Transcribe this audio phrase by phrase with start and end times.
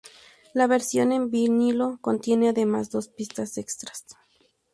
[0.55, 4.05] La versión en vinilo contiene además dos pistas extras.